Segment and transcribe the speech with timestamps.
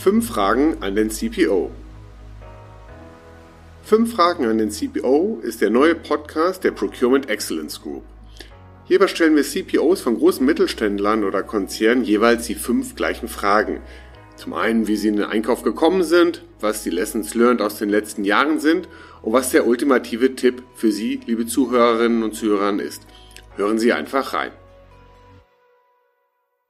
[0.00, 1.70] Fünf Fragen an den CPO.
[3.82, 8.02] Fünf Fragen an den CPO ist der neue Podcast der Procurement Excellence Group.
[8.86, 13.82] Hierbei stellen wir CPOs von großen Mittelständlern oder Konzernen jeweils die fünf gleichen Fragen.
[14.36, 17.90] Zum einen, wie sie in den Einkauf gekommen sind, was die Lessons learned aus den
[17.90, 18.88] letzten Jahren sind
[19.20, 23.02] und was der ultimative Tipp für Sie, liebe Zuhörerinnen und Zuhörer, ist.
[23.56, 24.52] Hören Sie einfach rein.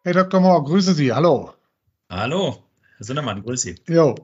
[0.02, 0.40] Hey Dr.
[0.40, 1.12] Mohr, grüße Sie.
[1.12, 1.50] Hallo.
[2.10, 2.69] Hallo.
[3.00, 3.76] Herr Sinnermann, grüße Sie.
[3.88, 4.14] Jo,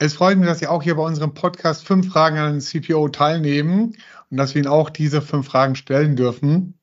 [0.00, 3.08] es freut mich, dass Sie auch hier bei unserem Podcast fünf Fragen an den CPO
[3.10, 3.96] teilnehmen
[4.30, 6.76] und dass wir Ihnen auch diese fünf Fragen stellen dürfen.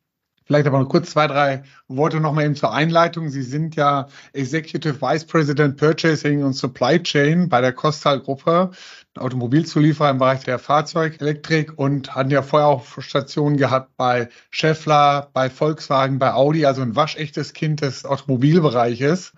[0.46, 3.28] Vielleicht aber noch kurz zwei, drei Worte nochmal eben zur Einleitung.
[3.28, 8.72] Sie sind ja Executive Vice President Purchasing und Supply Chain bei der Kostal-Gruppe,
[9.18, 15.50] Automobilzulieferer im Bereich der Fahrzeugelektrik und hatten ja vorher auch Stationen gehabt bei Scheffler, bei
[15.50, 19.34] Volkswagen, bei Audi, also ein waschechtes Kind des Automobilbereiches.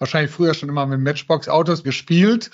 [0.00, 2.50] Wahrscheinlich früher schon immer mit Matchbox-Autos gespielt,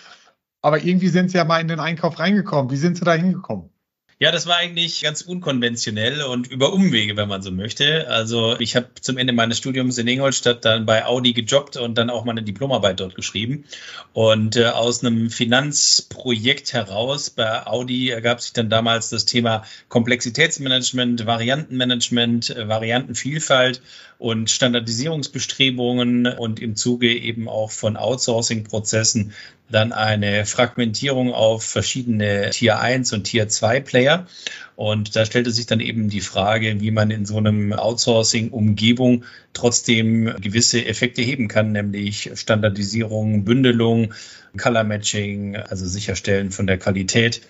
[0.61, 2.71] aber irgendwie sind Sie ja mal in den Einkauf reingekommen.
[2.71, 3.71] Wie sind Sie da hingekommen?
[4.19, 8.09] Ja, das war eigentlich ganz unkonventionell und über Umwege, wenn man so möchte.
[8.09, 12.09] Also ich habe zum Ende meines Studiums in Ingolstadt dann bei Audi gejobbt und dann
[12.09, 13.67] auch meine Diplomarbeit dort geschrieben.
[14.15, 21.27] Und äh, aus einem Finanzprojekt heraus bei Audi ergab sich dann damals das Thema Komplexitätsmanagement,
[21.27, 23.83] Variantenmanagement, äh, Variantenvielfalt
[24.19, 29.33] und Standardisierungsbestrebungen und im Zuge eben auch von Outsourcing-Prozessen
[29.69, 34.27] dann eine Fragmentierung auf verschiedene Tier 1 und Tier 2 Player.
[34.77, 40.35] Und da stellte sich dann eben die Frage, wie man in so einem Outsourcing-Umgebung trotzdem
[40.41, 44.15] gewisse Effekte heben kann, nämlich Standardisierung, Bündelung,
[44.57, 47.43] Color Matching, also Sicherstellen von der Qualität.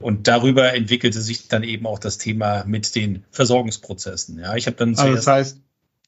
[0.00, 4.38] Und darüber entwickelte sich dann eben auch das Thema mit den Versorgungsprozessen.
[4.40, 5.58] Ja, ich habe dann also das heißt,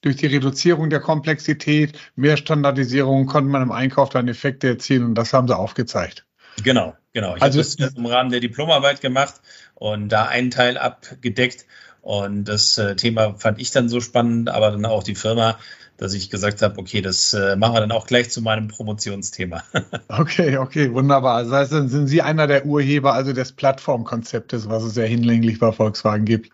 [0.02, 5.14] durch die Reduzierung der Komplexität, mehr Standardisierung konnte man im Einkauf dann Effekte erzielen und
[5.14, 6.26] das haben sie aufgezeigt.
[6.62, 7.36] Genau, genau.
[7.36, 9.40] Ich also, habe das im Rahmen der Diplomarbeit gemacht
[9.74, 11.66] und da einen Teil abgedeckt.
[12.02, 15.56] Und das äh, Thema fand ich dann so spannend, aber dann auch die Firma,
[15.96, 19.62] dass ich gesagt habe, okay, das äh, machen wir dann auch gleich zu meinem Promotionsthema.
[20.08, 21.44] okay, okay, wunderbar.
[21.44, 25.60] Das heißt, dann sind Sie einer der Urheber also des Plattformkonzeptes, was es ja hinlänglich
[25.60, 26.50] bei Volkswagen gibt.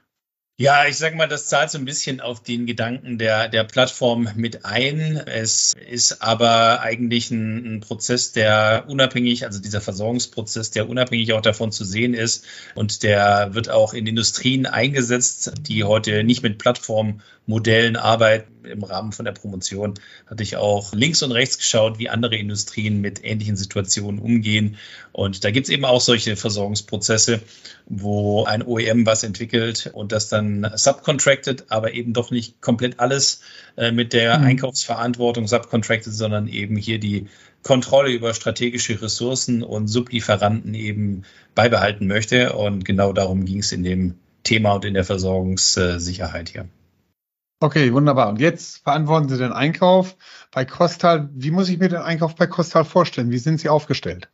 [0.60, 4.28] Ja, ich sag mal, das zahlt so ein bisschen auf den Gedanken der, der Plattform
[4.34, 5.16] mit ein.
[5.16, 11.42] Es ist aber eigentlich ein, ein, Prozess, der unabhängig, also dieser Versorgungsprozess, der unabhängig auch
[11.42, 12.44] davon zu sehen ist.
[12.74, 18.66] Und der wird auch in Industrien eingesetzt, die heute nicht mit Plattformmodellen arbeiten.
[18.66, 19.94] Im Rahmen von der Promotion
[20.26, 24.76] hatte ich auch links und rechts geschaut, wie andere Industrien mit ähnlichen Situationen umgehen.
[25.12, 27.40] Und da gibt es eben auch solche Versorgungsprozesse,
[27.86, 33.42] wo ein OEM was entwickelt und das dann subcontracted, aber eben doch nicht komplett alles
[33.76, 34.44] äh, mit der mhm.
[34.44, 37.28] Einkaufsverantwortung subcontracted, sondern eben hier die
[37.62, 41.22] Kontrolle über strategische Ressourcen und Sublieferanten eben
[41.54, 42.52] beibehalten möchte.
[42.52, 46.68] Und genau darum ging es in dem Thema und in der Versorgungssicherheit hier.
[47.60, 48.28] Okay, wunderbar.
[48.28, 50.16] Und jetzt verantworten Sie den Einkauf
[50.52, 51.28] bei Kostal.
[51.34, 53.30] Wie muss ich mir den Einkauf bei Kostal vorstellen?
[53.32, 54.28] Wie sind Sie aufgestellt?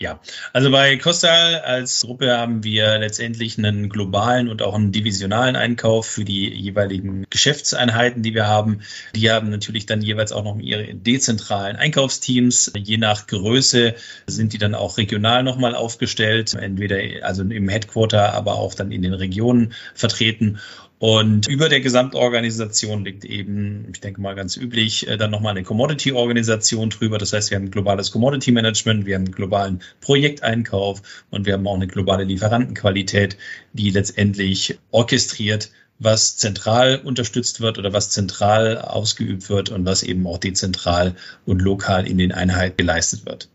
[0.00, 0.20] Ja,
[0.52, 6.06] also bei Costal als Gruppe haben wir letztendlich einen globalen und auch einen divisionalen Einkauf
[6.06, 8.82] für die jeweiligen Geschäftseinheiten, die wir haben.
[9.16, 12.70] Die haben natürlich dann jeweils auch noch ihre dezentralen Einkaufsteams.
[12.76, 13.96] Je nach Größe
[14.28, 19.02] sind die dann auch regional nochmal aufgestellt, entweder also im Headquarter, aber auch dann in
[19.02, 20.60] den Regionen vertreten.
[20.98, 25.62] Und über der Gesamtorganisation liegt eben, ich denke mal ganz üblich, äh, dann nochmal eine
[25.62, 27.18] Commodity-Organisation drüber.
[27.18, 31.66] Das heißt, wir haben ein globales Commodity-Management, wir haben einen globalen Projekteinkauf und wir haben
[31.68, 33.36] auch eine globale Lieferantenqualität,
[33.72, 35.70] die letztendlich orchestriert,
[36.00, 41.14] was zentral unterstützt wird oder was zentral ausgeübt wird und was eben auch dezentral
[41.44, 43.48] und lokal in den Einheiten geleistet wird.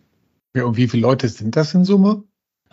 [0.56, 2.24] Ja, und wie viele Leute sind das in Summe?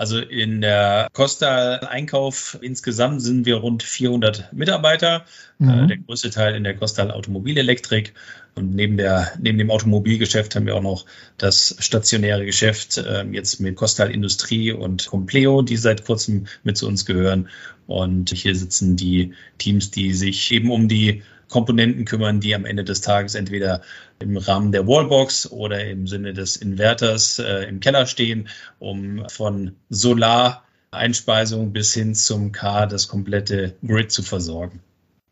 [0.01, 5.27] Also in der Costa Einkauf insgesamt sind wir rund 400 Mitarbeiter.
[5.59, 5.69] Mhm.
[5.69, 8.15] Äh, der größte Teil in der Costa Automobilelektrik.
[8.55, 11.05] Und neben, der, neben dem Automobilgeschäft haben wir auch noch
[11.37, 16.87] das stationäre Geschäft äh, jetzt mit Costal Industrie und Compleo, die seit kurzem mit zu
[16.87, 17.51] uns gehören.
[17.87, 22.85] Und hier sitzen die Teams, die sich eben um die Komponenten kümmern, die am Ende
[22.85, 23.83] des Tages entweder
[24.21, 28.49] im Rahmen der Wallbox oder im Sinne des Inverters äh, im Keller stehen,
[28.79, 34.81] um von Solar-Einspeisung bis hin zum K das komplette Grid zu versorgen.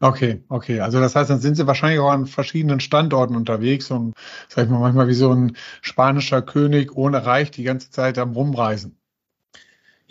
[0.01, 0.81] Okay, okay.
[0.81, 4.15] Also das heißt, dann sind Sie wahrscheinlich auch an verschiedenen Standorten unterwegs und
[4.49, 8.33] sag ich mal manchmal wie so ein spanischer König ohne Reich die ganze Zeit am
[8.33, 8.98] Rumreisen.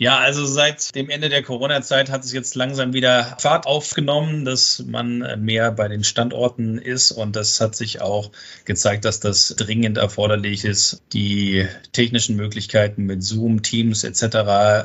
[0.00, 4.84] Ja, also seit dem Ende der Corona-Zeit hat es jetzt langsam wieder Fahrt aufgenommen, dass
[4.86, 8.30] man mehr bei den Standorten ist und das hat sich auch
[8.64, 11.02] gezeigt, dass das dringend erforderlich ist.
[11.12, 14.22] Die technischen Möglichkeiten mit Zoom, Teams etc.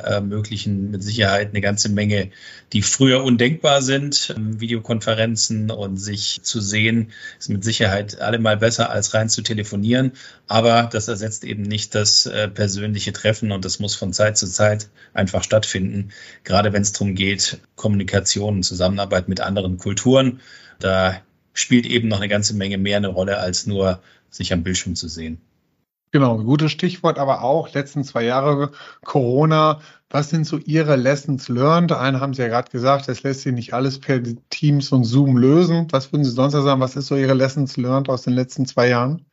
[0.02, 2.32] ermöglichen mit Sicherheit eine ganze Menge,
[2.72, 4.34] die früher undenkbar sind.
[4.36, 10.10] Videokonferenzen und sich zu sehen ist mit Sicherheit allemal besser als rein zu telefonieren,
[10.48, 14.48] aber das ersetzt eben nicht das äh, persönliche Treffen und das muss von Zeit zu
[14.48, 16.10] Zeit einfach stattfinden,
[16.44, 20.40] gerade wenn es darum geht, Kommunikation und Zusammenarbeit mit anderen Kulturen.
[20.78, 21.20] Da
[21.52, 25.08] spielt eben noch eine ganze Menge mehr eine Rolle, als nur sich am Bildschirm zu
[25.08, 25.40] sehen.
[26.14, 28.70] Genau, gutes Stichwort, aber auch letzten zwei Jahre
[29.04, 29.80] Corona.
[30.10, 31.90] Was sind so Ihre Lessons learned?
[31.90, 35.36] Einen haben Sie ja gerade gesagt, es lässt sich nicht alles per Teams und Zoom
[35.36, 35.88] lösen.
[35.90, 36.80] Was würden Sie sonst sagen?
[36.80, 39.26] Was ist so Ihre Lessons learned aus den letzten zwei Jahren?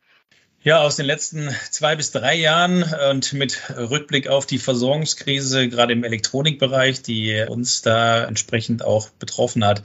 [0.64, 5.92] Ja, aus den letzten zwei bis drei Jahren und mit Rückblick auf die Versorgungskrise, gerade
[5.92, 9.82] im Elektronikbereich, die uns da entsprechend auch betroffen hat,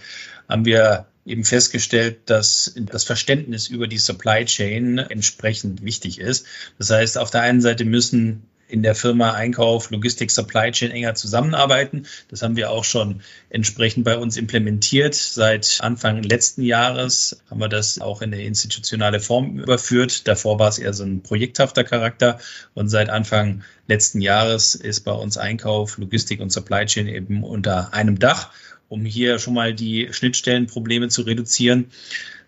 [0.47, 6.45] haben wir eben festgestellt, dass das Verständnis über die Supply Chain entsprechend wichtig ist.
[6.77, 11.15] Das heißt, auf der einen Seite müssen in der Firma Einkauf, Logistik, Supply Chain enger
[11.15, 12.05] zusammenarbeiten.
[12.29, 15.15] Das haben wir auch schon entsprechend bei uns implementiert.
[15.15, 20.27] Seit Anfang letzten Jahres haben wir das auch in eine institutionale Form überführt.
[20.27, 22.39] Davor war es eher so ein projekthafter Charakter.
[22.73, 27.93] Und seit Anfang letzten Jahres ist bei uns Einkauf, Logistik und Supply Chain eben unter
[27.93, 28.51] einem Dach,
[28.89, 31.87] um hier schon mal die Schnittstellenprobleme zu reduzieren.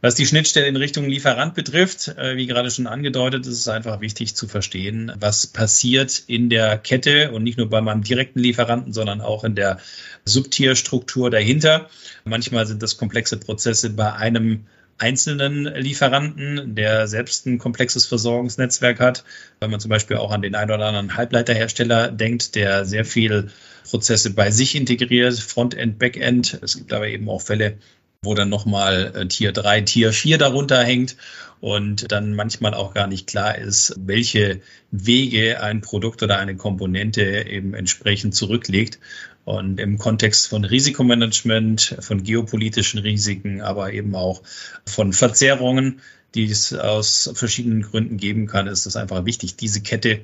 [0.02, 4.00] Was die Schnittstelle in Richtung Lieferant betrifft, äh, wie gerade schon angedeutet, ist es einfach
[4.00, 8.94] wichtig zu verstehen, was passiert in der Kette und nicht nur bei meinem direkten Lieferanten,
[8.94, 9.80] sondern auch in der
[10.24, 11.90] Subtierstruktur dahinter.
[12.24, 14.68] Manchmal sind das komplexe Prozesse bei einem
[15.00, 19.24] einzelnen Lieferanten, der selbst ein komplexes Versorgungsnetzwerk hat,
[19.60, 23.50] weil man zum Beispiel auch an den ein oder anderen Halbleiterhersteller denkt, der sehr viel
[23.90, 26.60] Prozesse bei sich integriert, Frontend, Backend.
[26.62, 27.78] Es gibt aber eben auch Fälle,
[28.22, 31.16] wo dann nochmal äh, Tier 3, Tier 4 darunter hängt
[31.62, 34.60] und dann manchmal auch gar nicht klar ist, welche
[34.92, 39.00] Wege ein Produkt oder eine Komponente eben entsprechend zurücklegt.
[39.46, 44.44] Und im Kontext von Risikomanagement, von geopolitischen Risiken, aber eben auch
[44.86, 46.02] von Verzerrungen,
[46.36, 50.22] die es aus verschiedenen Gründen geben kann, ist es einfach wichtig, diese Kette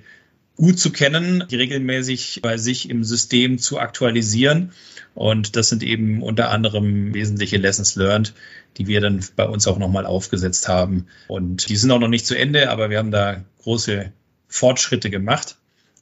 [0.55, 4.71] gut zu kennen, die regelmäßig bei sich im System zu aktualisieren.
[5.13, 8.33] Und das sind eben unter anderem wesentliche Lessons learned,
[8.77, 11.07] die wir dann bei uns auch nochmal aufgesetzt haben.
[11.27, 14.11] Und die sind auch noch nicht zu Ende, aber wir haben da große
[14.47, 15.57] Fortschritte gemacht.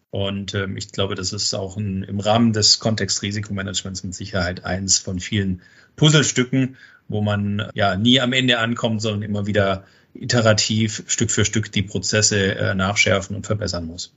[0.09, 4.99] Und ähm, ich glaube, das ist auch ein, im Rahmen des Kontextrisikomanagements mit Sicherheit eins
[4.99, 5.61] von vielen
[5.95, 6.77] Puzzlestücken,
[7.07, 11.81] wo man ja nie am Ende ankommt, sondern immer wieder iterativ Stück für Stück die
[11.81, 14.13] Prozesse äh, nachschärfen und verbessern muss.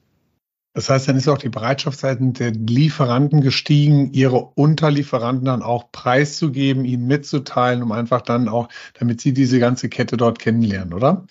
[0.76, 5.90] Das heißt, dann ist auch die Bereitschaft seitens der Lieferanten gestiegen, ihre Unterlieferanten dann auch
[5.90, 11.24] preiszugeben, ihnen mitzuteilen, um einfach dann auch, damit sie diese ganze Kette dort kennenlernen, oder?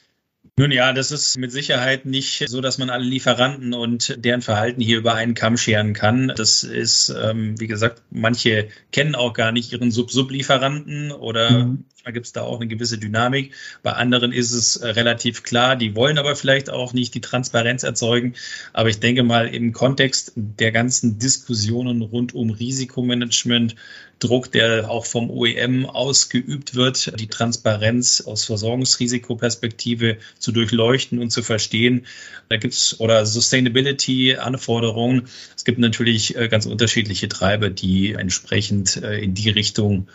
[0.57, 4.81] Nun ja, das ist mit Sicherheit nicht so, dass man alle Lieferanten und deren Verhalten
[4.81, 6.33] hier über einen Kamm scheren kann.
[6.35, 11.85] Das ist, ähm, wie gesagt, manche kennen auch gar nicht ihren Sub-Sub-Lieferanten oder mhm.
[12.05, 13.51] Manchmal gibt es da auch eine gewisse Dynamik.
[13.81, 17.81] Bei anderen ist es äh, relativ klar, die wollen aber vielleicht auch nicht die Transparenz
[17.81, 18.35] erzeugen.
[18.73, 23.75] Aber ich denke mal, im Kontext der ganzen Diskussionen rund um Risikomanagement,
[24.19, 31.41] Druck, der auch vom OEM ausgeübt wird, die Transparenz aus Versorgungsrisikoperspektive zu durchleuchten und zu
[31.41, 32.05] verstehen.
[32.49, 35.23] Da gibt es oder Sustainability-Anforderungen.
[35.57, 40.07] Es gibt natürlich äh, ganz unterschiedliche Treiber, die entsprechend äh, in die Richtung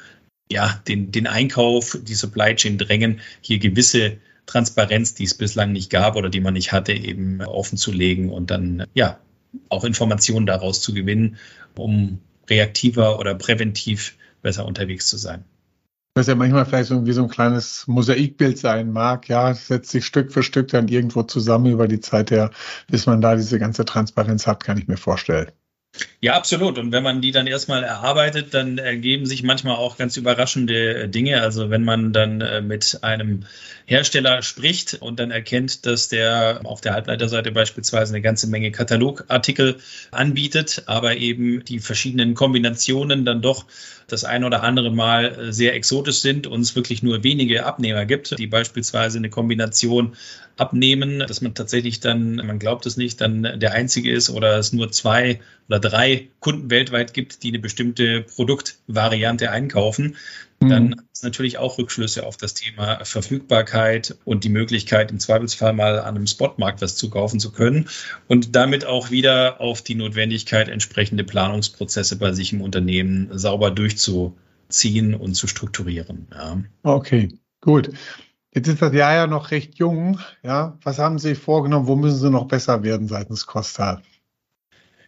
[0.50, 5.90] ja, den, den Einkauf, die Supply Chain drängen, hier gewisse Transparenz, die es bislang nicht
[5.90, 9.18] gab oder die man nicht hatte, eben offen zu legen und dann ja
[9.68, 11.36] auch Informationen daraus zu gewinnen,
[11.76, 15.44] um reaktiver oder präventiv besser unterwegs zu sein.
[16.14, 20.04] Was ja manchmal vielleicht so wie so ein kleines Mosaikbild sein mag, ja, setzt sich
[20.04, 22.50] Stück für Stück dann irgendwo zusammen über die Zeit her,
[22.88, 25.52] bis man da diese ganze Transparenz hat, kann ich mir vorstellen.
[26.22, 26.76] Ja, absolut.
[26.76, 31.40] Und wenn man die dann erstmal erarbeitet, dann ergeben sich manchmal auch ganz überraschende Dinge.
[31.40, 33.44] Also wenn man dann äh, mit einem
[33.86, 39.78] Hersteller spricht und dann erkennt, dass der auf der Halbleiterseite beispielsweise eine ganze Menge Katalogartikel
[40.10, 43.64] anbietet, aber eben die verschiedenen Kombinationen dann doch
[44.06, 48.04] das ein oder andere Mal äh, sehr exotisch sind und es wirklich nur wenige Abnehmer
[48.04, 50.16] gibt, die beispielsweise eine Kombination
[50.56, 54.72] abnehmen, dass man tatsächlich dann, man glaubt es nicht, dann der einzige ist oder es
[54.74, 60.16] nur zwei oder drei drei Kunden weltweit gibt, die eine bestimmte Produktvariante einkaufen,
[60.60, 61.00] dann mhm.
[61.10, 66.16] ist natürlich auch Rückschlüsse auf das Thema Verfügbarkeit und die Möglichkeit, im Zweifelsfall mal an
[66.16, 67.88] einem Spotmarkt was zukaufen zu können
[68.28, 75.14] und damit auch wieder auf die Notwendigkeit, entsprechende Planungsprozesse bei sich im Unternehmen sauber durchzuziehen
[75.14, 76.26] und zu strukturieren.
[76.30, 76.62] Ja.
[76.82, 77.28] Okay,
[77.62, 77.90] gut.
[78.52, 80.18] Jetzt ist das Jahr ja noch recht jung.
[80.42, 81.86] Ja, was haben Sie vorgenommen?
[81.86, 84.02] Wo müssen Sie noch besser werden seitens Costa?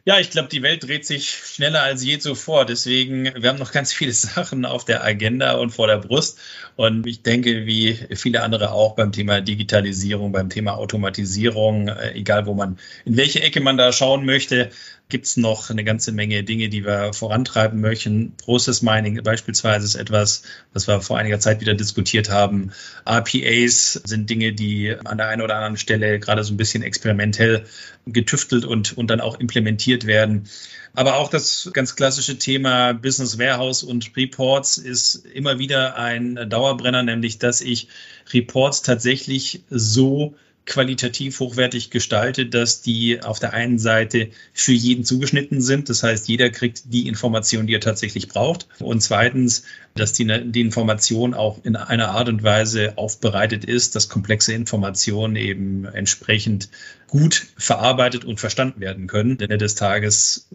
[0.05, 2.67] Ja, ich glaube, die Welt dreht sich schneller als je zuvor.
[2.67, 6.41] Deswegen, wir haben noch ganz viele Sachen auf der Agenda und vor der Brust.
[6.75, 12.47] Und ich denke, wie viele andere auch beim Thema Digitalisierung, beim Thema Automatisierung, äh, egal
[12.47, 14.71] wo man, in welche Ecke man da schauen möchte,
[15.13, 18.35] gibt es noch eine ganze Menge Dinge, die wir vorantreiben möchten.
[18.39, 20.43] Process Mining beispielsweise ist etwas,
[20.73, 22.73] was wir vor einiger Zeit wieder diskutiert haben.
[23.07, 27.67] RPAs sind Dinge, die an der einen oder anderen Stelle gerade so ein bisschen experimentell
[28.07, 30.49] getüftelt und, und dann auch implementiert werden.
[30.95, 37.03] Aber auch das ganz klassische Thema Business Warehouse und Reports ist immer wieder ein Dauerbrenner,
[37.03, 37.89] nämlich dass ich
[38.33, 45.61] Reports tatsächlich so qualitativ hochwertig gestaltet, dass die auf der einen Seite für jeden zugeschnitten
[45.61, 45.89] sind.
[45.89, 48.69] Das heißt, jeder kriegt die Information, die er tatsächlich braucht.
[48.79, 49.65] Und zweitens,
[49.95, 55.37] dass die, die Information auch in einer Art und Weise aufbereitet ist, dass komplexe Informationen
[55.37, 56.69] eben entsprechend
[57.13, 59.37] gut verarbeitet und verstanden werden können.
[59.37, 60.49] Denn des Tages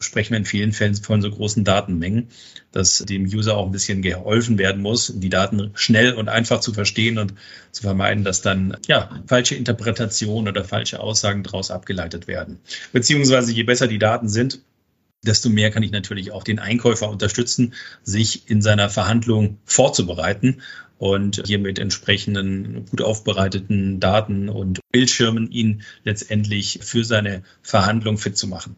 [0.00, 2.28] sprechen wir in vielen Fällen von so großen Datenmengen,
[2.72, 6.72] dass dem User auch ein bisschen geholfen werden muss, die Daten schnell und einfach zu
[6.72, 7.34] verstehen und
[7.72, 12.58] zu vermeiden, dass dann ja falsche Interpretationen oder falsche Aussagen daraus abgeleitet werden.
[12.90, 14.60] Beziehungsweise je besser die Daten sind,
[15.26, 20.62] desto mehr kann ich natürlich auch den Einkäufer unterstützen, sich in seiner Verhandlung vorzubereiten
[20.98, 28.36] und hier mit entsprechenden gut aufbereiteten Daten und Bildschirmen ihn letztendlich für seine Verhandlung fit
[28.36, 28.76] zu machen.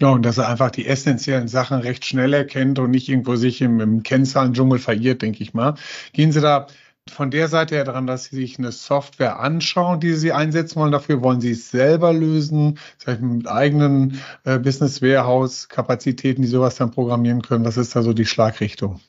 [0.00, 3.60] Ja, und dass er einfach die essentiellen Sachen recht schnell erkennt und nicht irgendwo sich
[3.60, 5.74] im, im Kennzahlendschungel verirrt, denke ich mal.
[6.12, 6.68] Gehen Sie da
[7.10, 10.92] von der Seite her dran, dass Sie sich eine Software anschauen, die Sie einsetzen wollen.
[10.92, 16.76] Dafür wollen Sie es selber lösen, vielleicht mit eigenen äh, Business Warehouse Kapazitäten, die sowas
[16.76, 17.64] dann programmieren können.
[17.64, 19.00] Was ist da so die Schlagrichtung?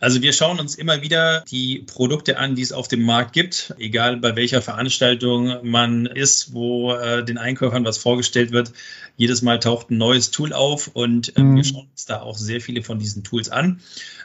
[0.00, 3.74] Also wir schauen uns immer wieder die Produkte an, die es auf dem Markt gibt,
[3.78, 8.72] egal bei welcher Veranstaltung man ist, wo äh, den Einkäufern was vorgestellt wird.
[9.18, 11.56] Jedes Mal taucht ein neues Tool auf und äh, mhm.
[11.56, 13.80] wir schauen uns da auch sehr viele von diesen Tools an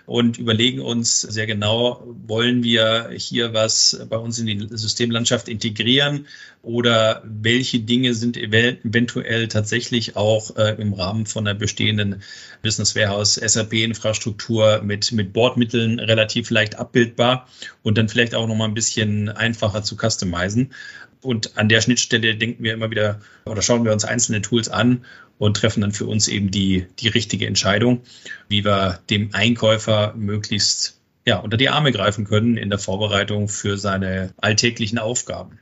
[0.05, 6.27] und überlegen uns sehr genau, wollen wir hier was bei uns in die Systemlandschaft integrieren
[6.61, 12.21] oder welche Dinge sind eventuell tatsächlich auch äh, im Rahmen von der bestehenden
[12.61, 15.33] Business Warehouse SAP-Infrastruktur mit, mit
[15.65, 17.47] Bordmitteln relativ leicht abbildbar
[17.83, 20.73] und dann vielleicht auch nochmal ein bisschen einfacher zu customizen.
[21.21, 25.05] Und an der Schnittstelle denken wir immer wieder oder schauen wir uns einzelne Tools an
[25.37, 28.01] und treffen dann für uns eben die, die richtige Entscheidung,
[28.47, 33.77] wie wir dem Einkäufer möglichst ja, unter die Arme greifen können in der Vorbereitung für
[33.77, 35.59] seine alltäglichen Aufgaben.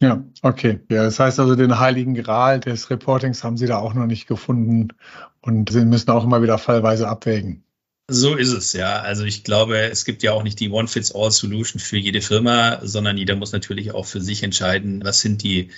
[0.00, 0.80] Ja, okay.
[0.90, 4.26] Ja, das heißt also, den heiligen Gral des Reportings haben Sie da auch noch nicht
[4.26, 4.88] gefunden
[5.42, 7.65] und Sie müssen auch immer wieder fallweise abwägen.
[8.08, 9.00] So ist es, ja.
[9.00, 13.34] Also ich glaube, es gibt ja auch nicht die One-Fits-All-Solution für jede Firma, sondern jeder
[13.34, 15.70] muss natürlich auch für sich entscheiden, was sind die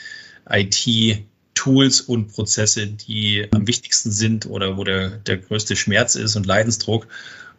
[0.49, 6.45] IT-Tools und Prozesse, die am wichtigsten sind oder wo der, der größte Schmerz ist und
[6.45, 7.09] Leidensdruck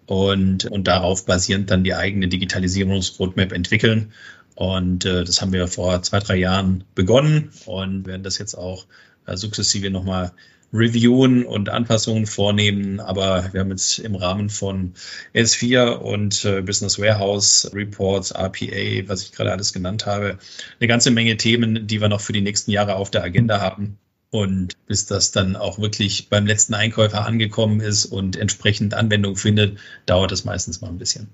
[0.05, 4.13] und, und darauf basierend dann die eigene Digitalisierungsroadmap entwickeln.
[4.53, 8.85] Und äh, das haben wir vor zwei, drei Jahren begonnen und werden das jetzt auch
[9.25, 10.31] äh, sukzessive nochmal
[10.73, 12.99] reviewen und Anpassungen vornehmen.
[12.99, 14.93] Aber wir haben jetzt im Rahmen von
[15.33, 20.38] S4 und äh, Business Warehouse Reports, RPA, was ich gerade alles genannt habe,
[20.79, 23.97] eine ganze Menge Themen, die wir noch für die nächsten Jahre auf der Agenda haben.
[24.31, 29.79] Und bis das dann auch wirklich beim letzten Einkäufer angekommen ist und entsprechend Anwendung findet,
[30.05, 31.29] dauert es meistens mal ein bisschen.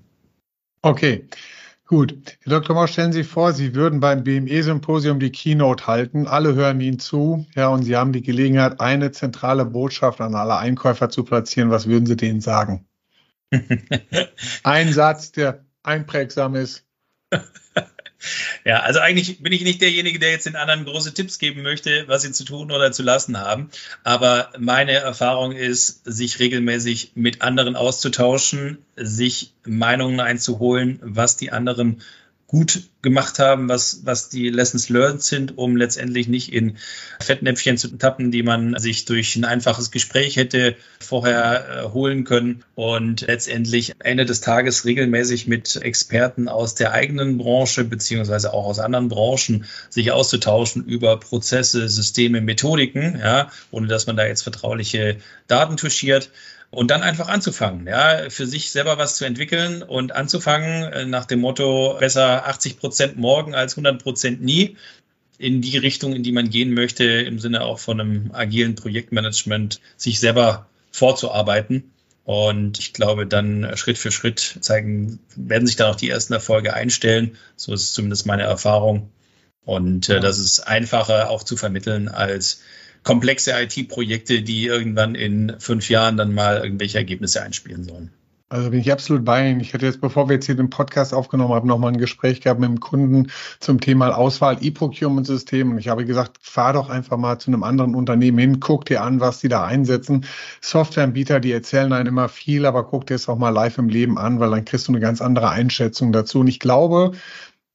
[0.80, 1.24] Okay.
[1.86, 2.36] Gut.
[2.42, 2.74] Herr Dr.
[2.74, 6.26] Mausch, stellen Sie vor, Sie würden beim BME-Symposium die Keynote halten.
[6.26, 7.46] Alle hören Ihnen zu.
[7.54, 11.70] Ja, und Sie haben die Gelegenheit, eine zentrale Botschaft an alle Einkäufer zu platzieren.
[11.70, 12.86] Was würden Sie denen sagen?
[14.64, 16.84] Ein Satz, der einprägsam ist.
[18.64, 22.04] Ja, also eigentlich bin ich nicht derjenige, der jetzt den anderen große Tipps geben möchte,
[22.08, 23.70] was sie zu tun oder zu lassen haben.
[24.04, 32.02] Aber meine Erfahrung ist, sich regelmäßig mit anderen auszutauschen, sich Meinungen einzuholen, was die anderen
[32.46, 36.76] gut gemacht haben, was, was die Lessons learned sind, um letztendlich nicht in
[37.20, 42.64] Fettnäpfchen zu tappen, die man sich durch ein einfaches Gespräch hätte vorher äh, holen können
[42.74, 48.78] und letztendlich Ende des Tages regelmäßig mit Experten aus der eigenen Branche beziehungsweise auch aus
[48.78, 55.18] anderen Branchen sich auszutauschen über Prozesse, Systeme, Methodiken, ja, ohne dass man da jetzt vertrauliche
[55.46, 56.30] Daten touchiert
[56.70, 61.24] und dann einfach anzufangen, ja, für sich selber was zu entwickeln und anzufangen äh, nach
[61.24, 64.76] dem Motto besser 80 Prozent morgen als 100 Prozent nie
[65.38, 69.80] in die Richtung, in die man gehen möchte, im Sinne auch von einem agilen Projektmanagement,
[69.96, 71.92] sich selber vorzuarbeiten.
[72.24, 76.74] Und ich glaube, dann Schritt für Schritt zeigen, werden sich dann auch die ersten Erfolge
[76.74, 77.36] einstellen.
[77.54, 79.10] So ist zumindest meine Erfahrung.
[79.64, 82.62] Und äh, das ist einfacher auch zu vermitteln als
[83.02, 88.10] komplexe IT-Projekte, die irgendwann in fünf Jahren dann mal irgendwelche Ergebnisse einspielen sollen.
[88.48, 89.58] Also bin ich absolut bei Ihnen.
[89.58, 92.60] Ich hatte jetzt, bevor wir jetzt hier den Podcast aufgenommen haben, nochmal ein Gespräch gehabt
[92.60, 93.26] mit dem Kunden
[93.58, 95.72] zum Thema Auswahl E-Procurement-System.
[95.72, 99.02] Und ich habe gesagt, fahr doch einfach mal zu einem anderen Unternehmen hin, guck dir
[99.02, 100.26] an, was die da einsetzen.
[100.60, 104.16] Softwareanbieter, die erzählen einen immer viel, aber guck dir es auch mal live im Leben
[104.16, 106.38] an, weil dann kriegst du eine ganz andere Einschätzung dazu.
[106.38, 107.12] Und ich glaube,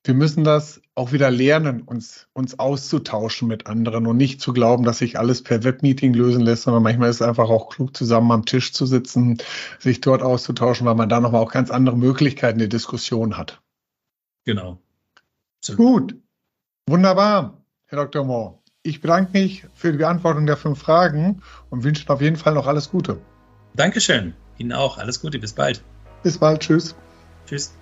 [0.03, 4.83] wir müssen das auch wieder lernen, uns, uns auszutauschen mit anderen und nicht zu glauben,
[4.83, 8.31] dass sich alles per Webmeeting lösen lässt, sondern manchmal ist es einfach auch klug, zusammen
[8.31, 9.37] am Tisch zu sitzen,
[9.79, 13.61] sich dort auszutauschen, weil man da nochmal auch ganz andere Möglichkeiten der Diskussion hat.
[14.45, 14.79] Genau.
[15.59, 15.75] So.
[15.75, 16.15] Gut.
[16.87, 18.25] Wunderbar, Herr Dr.
[18.25, 18.57] Moore.
[18.83, 22.65] Ich bedanke mich für die Beantwortung der fünf Fragen und wünsche auf jeden Fall noch
[22.65, 23.21] alles Gute.
[23.75, 24.33] Dankeschön.
[24.57, 24.97] Ihnen auch.
[24.97, 25.37] Alles Gute.
[25.37, 25.83] Bis bald.
[26.23, 26.61] Bis bald.
[26.61, 26.95] Tschüss.
[27.45, 27.75] Tschüss.